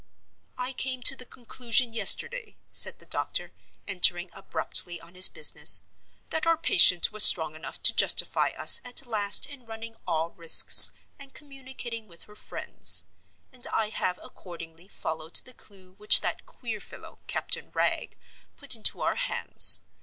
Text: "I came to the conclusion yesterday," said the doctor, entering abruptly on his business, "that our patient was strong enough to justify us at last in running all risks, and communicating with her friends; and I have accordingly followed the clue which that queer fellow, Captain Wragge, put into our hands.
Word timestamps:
"I 0.57 0.73
came 0.73 1.03
to 1.03 1.15
the 1.15 1.27
conclusion 1.27 1.93
yesterday," 1.93 2.57
said 2.71 2.97
the 2.97 3.05
doctor, 3.05 3.51
entering 3.87 4.31
abruptly 4.33 4.99
on 4.99 5.13
his 5.13 5.29
business, 5.29 5.81
"that 6.31 6.47
our 6.47 6.57
patient 6.57 7.11
was 7.11 7.23
strong 7.23 7.53
enough 7.53 7.83
to 7.83 7.93
justify 7.93 8.49
us 8.57 8.81
at 8.83 9.05
last 9.05 9.45
in 9.45 9.63
running 9.67 9.95
all 10.07 10.31
risks, 10.31 10.89
and 11.19 11.35
communicating 11.35 12.07
with 12.07 12.23
her 12.23 12.35
friends; 12.35 13.03
and 13.53 13.67
I 13.67 13.89
have 13.89 14.19
accordingly 14.23 14.87
followed 14.87 15.35
the 15.35 15.53
clue 15.53 15.93
which 15.93 16.21
that 16.21 16.47
queer 16.47 16.79
fellow, 16.81 17.19
Captain 17.27 17.69
Wragge, 17.71 18.17
put 18.57 18.73
into 18.75 19.01
our 19.01 19.17
hands. 19.17 19.81